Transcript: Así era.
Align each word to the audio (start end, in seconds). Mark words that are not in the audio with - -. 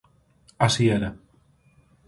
Así 0.65 0.85
era. 0.97 1.09